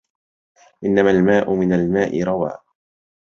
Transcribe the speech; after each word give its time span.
إنما 0.83 1.11
الماء 1.11 1.53
من 1.55 1.73
الماء 1.73 2.23
روى 2.23 2.57